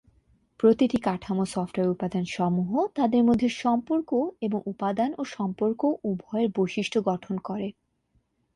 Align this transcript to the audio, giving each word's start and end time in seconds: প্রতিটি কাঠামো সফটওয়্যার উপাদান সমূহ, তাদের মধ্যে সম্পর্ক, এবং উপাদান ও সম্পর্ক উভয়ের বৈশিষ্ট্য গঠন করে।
প্রতিটি 0.59 0.97
কাঠামো 0.97 1.45
সফটওয়্যার 1.45 1.93
উপাদান 1.93 2.25
সমূহ, 2.25 2.71
তাদের 2.95 3.23
মধ্যে 3.23 3.49
সম্পর্ক, 3.49 4.09
এবং 4.41 4.59
উপাদান 4.65 5.09
ও 5.17 5.23
সম্পর্ক 5.27 5.81
উভয়ের 6.03 6.49
বৈশিষ্ট্য 6.55 6.99
গঠন 7.05 7.35
করে। 7.37 7.67